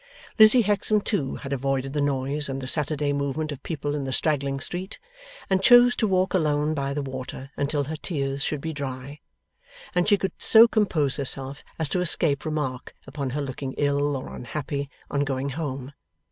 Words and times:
Lizzie 0.39 0.63
Hexam, 0.63 0.99
too, 0.99 1.35
had 1.35 1.53
avoided 1.53 1.93
the 1.93 2.01
noise, 2.01 2.49
and 2.49 2.59
the 2.59 2.67
Saturday 2.67 3.13
movement 3.13 3.51
of 3.51 3.61
people 3.61 3.93
in 3.93 4.03
the 4.03 4.11
straggling 4.11 4.59
street, 4.59 4.97
and 5.47 5.61
chose 5.61 5.95
to 5.97 6.07
walk 6.07 6.33
alone 6.33 6.73
by 6.73 6.91
the 6.91 7.03
water 7.03 7.51
until 7.55 7.83
her 7.83 7.95
tears 7.97 8.43
should 8.43 8.61
be 8.61 8.73
dry, 8.73 9.19
and 9.93 10.09
she 10.09 10.17
could 10.17 10.33
so 10.39 10.67
compose 10.67 11.17
herself 11.17 11.63
as 11.77 11.87
to 11.89 12.01
escape 12.01 12.45
remark 12.45 12.95
upon 13.05 13.29
her 13.29 13.41
looking 13.43 13.73
ill 13.73 14.15
or 14.17 14.35
unhappy 14.35 14.89
on 15.11 15.23
going 15.23 15.49
home. 15.49 15.93